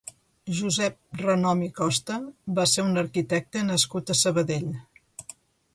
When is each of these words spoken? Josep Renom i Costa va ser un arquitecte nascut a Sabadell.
Josep 0.59 1.19
Renom 1.23 1.61
i 1.65 1.69
Costa 1.81 2.17
va 2.61 2.67
ser 2.73 2.87
un 2.89 3.03
arquitecte 3.05 3.65
nascut 3.71 4.15
a 4.15 4.19
Sabadell. 4.23 4.73